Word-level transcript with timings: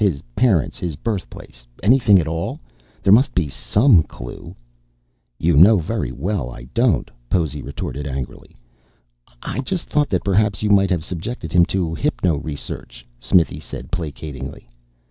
His 0.03 0.23
parents, 0.35 0.79
his 0.79 0.95
birthplace 0.95 1.67
anything 1.83 2.17
at 2.17 2.27
all? 2.27 2.59
There 3.03 3.13
must 3.13 3.35
be 3.35 3.47
some 3.47 4.01
clue." 4.01 4.55
"You 5.37 5.55
know 5.55 5.77
very 5.77 6.11
well 6.11 6.49
I 6.49 6.63
don't," 6.73 7.11
Possy 7.29 7.61
retorted 7.61 8.07
angrily. 8.07 8.55
"I 9.43 9.59
just 9.59 9.89
thought 9.89 10.09
that 10.09 10.23
perhaps 10.25 10.63
you 10.63 10.71
might 10.71 10.89
have 10.89 11.05
subjected 11.05 11.53
him 11.53 11.65
to 11.65 11.93
hypno 11.93 12.37
research," 12.37 13.05
Smithy 13.19 13.59
said, 13.59 13.91
placatingly. 13.91 14.67